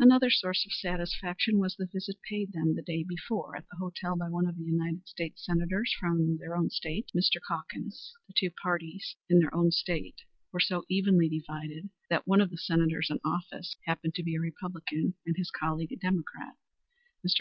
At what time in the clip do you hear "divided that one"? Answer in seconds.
11.28-12.40